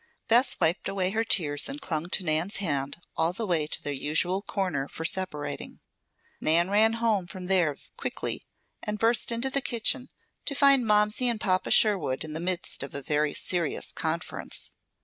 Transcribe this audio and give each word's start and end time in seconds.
Bess 0.27 0.57
wiped 0.59 0.89
away 0.89 1.11
her 1.11 1.23
tears 1.23 1.69
and 1.69 1.79
clung 1.79 2.09
to 2.09 2.23
Nan's 2.23 2.57
hand 2.57 2.97
all 3.15 3.33
the 3.33 3.45
way 3.45 3.67
to 3.67 3.83
their 3.83 3.93
usual 3.93 4.41
corner 4.41 4.87
for 4.87 5.05
separating. 5.05 5.79
Nan 6.39 6.71
ran 6.71 6.93
home 6.93 7.27
from 7.27 7.45
there 7.45 7.77
quickly 7.97 8.41
and 8.81 8.97
burst 8.97 9.31
into 9.31 9.51
the 9.51 9.61
kitchen 9.61 10.09
to 10.45 10.55
find 10.55 10.87
Momsey 10.87 11.27
and 11.29 11.39
Papa 11.39 11.69
Sherwood 11.69 12.23
in 12.23 12.33
the 12.33 12.39
midst 12.39 12.81
of 12.81 12.95
a 12.95 13.03
very 13.03 13.35
serious 13.35 13.91
conference. 13.91 14.73